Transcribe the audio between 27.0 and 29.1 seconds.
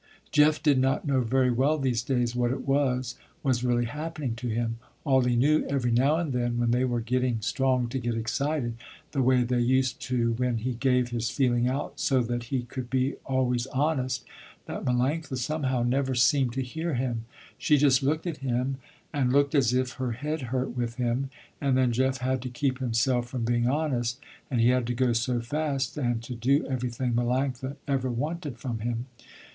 Melanctha ever wanted from him.